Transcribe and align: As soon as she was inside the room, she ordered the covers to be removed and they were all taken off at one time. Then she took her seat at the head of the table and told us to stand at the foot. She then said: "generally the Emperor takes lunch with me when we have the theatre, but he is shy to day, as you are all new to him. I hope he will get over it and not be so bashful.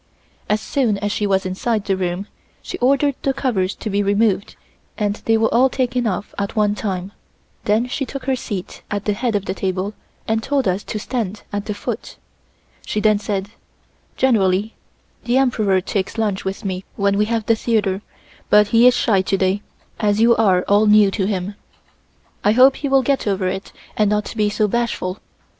As 0.49 0.59
soon 0.59 0.97
as 0.97 1.11
she 1.11 1.27
was 1.27 1.45
inside 1.45 1.85
the 1.85 1.95
room, 1.95 2.25
she 2.63 2.79
ordered 2.79 3.13
the 3.21 3.35
covers 3.35 3.75
to 3.75 3.87
be 3.87 4.01
removed 4.01 4.55
and 4.97 5.17
they 5.25 5.37
were 5.37 5.53
all 5.53 5.69
taken 5.69 6.07
off 6.07 6.33
at 6.39 6.55
one 6.55 6.73
time. 6.73 7.11
Then 7.65 7.87
she 7.87 8.03
took 8.03 8.25
her 8.25 8.35
seat 8.35 8.81
at 8.89 9.05
the 9.05 9.13
head 9.13 9.35
of 9.35 9.45
the 9.45 9.53
table 9.53 9.93
and 10.27 10.41
told 10.41 10.67
us 10.67 10.81
to 10.85 10.97
stand 10.97 11.43
at 11.53 11.65
the 11.67 11.75
foot. 11.75 12.15
She 12.83 12.99
then 12.99 13.19
said: 13.19 13.49
"generally 14.17 14.73
the 15.25 15.37
Emperor 15.37 15.79
takes 15.81 16.17
lunch 16.17 16.43
with 16.45 16.65
me 16.65 16.83
when 16.95 17.15
we 17.15 17.25
have 17.25 17.45
the 17.45 17.55
theatre, 17.55 18.01
but 18.49 18.69
he 18.69 18.87
is 18.87 18.95
shy 18.95 19.21
to 19.21 19.37
day, 19.37 19.61
as 19.99 20.19
you 20.19 20.35
are 20.35 20.63
all 20.63 20.87
new 20.87 21.11
to 21.11 21.27
him. 21.27 21.53
I 22.43 22.53
hope 22.53 22.77
he 22.77 22.87
will 22.89 23.03
get 23.03 23.27
over 23.27 23.45
it 23.47 23.71
and 23.95 24.09
not 24.09 24.33
be 24.35 24.49
so 24.49 24.67
bashful. 24.67 25.19